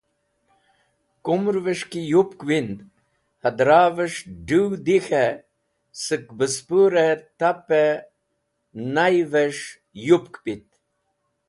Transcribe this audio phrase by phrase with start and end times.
[1.23, 2.77] Kumrẽves̃h ki yup wind
[3.43, 5.41] hadravẽs̃h dũw di k̃hẽ
[6.03, 8.03] sẽk bẽspũrẽ tapẽ
[8.95, 9.67] nayvẽs̃h
[10.07, 10.65] yupk pit